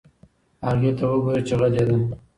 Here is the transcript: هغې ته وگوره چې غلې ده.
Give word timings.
هغې 0.67 0.91
ته 0.97 1.03
وگوره 1.11 1.41
چې 1.47 1.53
غلې 1.59 1.83
ده. 1.87 1.95